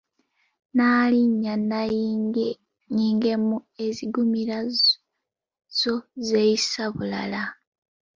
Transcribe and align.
Nnalinnya 0.69 1.53
nnannyingeemu 1.61 3.57
eziggumira, 3.85 4.57
zo 5.79 5.95
zeeyisa 6.27 6.83
bulala. 6.95 7.43